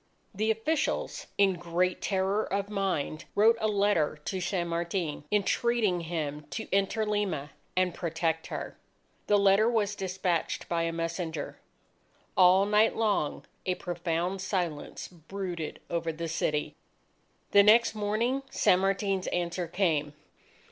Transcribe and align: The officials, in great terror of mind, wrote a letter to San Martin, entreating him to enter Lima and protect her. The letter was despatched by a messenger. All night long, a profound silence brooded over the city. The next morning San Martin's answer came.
The 0.33 0.49
officials, 0.49 1.27
in 1.37 1.53
great 1.59 2.01
terror 2.01 2.43
of 2.51 2.71
mind, 2.71 3.25
wrote 3.35 3.55
a 3.61 3.67
letter 3.67 4.17
to 4.25 4.41
San 4.41 4.67
Martin, 4.69 5.25
entreating 5.31 5.99
him 6.01 6.47
to 6.49 6.67
enter 6.73 7.05
Lima 7.05 7.51
and 7.77 7.93
protect 7.93 8.47
her. 8.47 8.75
The 9.27 9.37
letter 9.37 9.69
was 9.69 9.93
despatched 9.93 10.67
by 10.67 10.85
a 10.85 10.91
messenger. 10.91 11.59
All 12.35 12.65
night 12.65 12.95
long, 12.95 13.45
a 13.67 13.75
profound 13.75 14.41
silence 14.41 15.07
brooded 15.07 15.79
over 15.87 16.11
the 16.11 16.27
city. 16.27 16.73
The 17.51 17.61
next 17.61 17.93
morning 17.93 18.41
San 18.49 18.79
Martin's 18.79 19.27
answer 19.27 19.67
came. 19.67 20.15